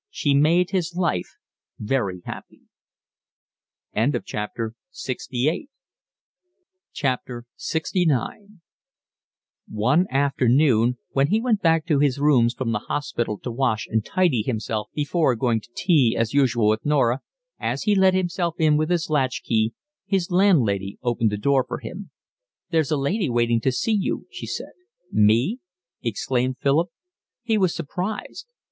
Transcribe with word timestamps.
She 0.09 0.33
made 0.33 0.71
his 0.71 0.95
life 0.95 1.35
very 1.77 2.23
happy. 2.25 2.61
LXIX 3.95 4.17
One 9.69 10.07
afternoon, 10.09 10.97
when 11.11 11.27
he 11.27 11.39
went 11.39 11.61
back 11.61 11.85
to 11.85 11.99
his 11.99 12.17
rooms 12.19 12.55
from 12.55 12.71
the 12.71 12.79
hospital 12.79 13.37
to 13.41 13.51
wash 13.51 13.85
and 13.85 14.03
tidy 14.03 14.41
himself 14.41 14.89
before 14.95 15.35
going 15.35 15.61
to 15.61 15.69
tea 15.75 16.15
as 16.17 16.33
usual 16.33 16.67
with 16.69 16.83
Norah, 16.83 17.21
as 17.59 17.83
he 17.83 17.93
let 17.93 18.15
himself 18.15 18.55
in 18.57 18.77
with 18.77 18.89
his 18.89 19.07
latch 19.07 19.43
key, 19.43 19.75
his 20.07 20.31
landlady 20.31 20.97
opened 21.03 21.31
the 21.31 21.37
door 21.37 21.63
for 21.63 21.77
him. 21.77 22.09
"There's 22.71 22.89
a 22.89 22.97
lady 22.97 23.29
waiting 23.29 23.61
to 23.61 23.71
see 23.71 23.93
you," 23.99 24.25
she 24.31 24.47
said. 24.47 24.73
"Me?" 25.11 25.59
exclaimed 26.01 26.57
Philip. 26.59 26.89
He 27.43 27.59
was 27.59 27.75
surprised. 27.75 28.47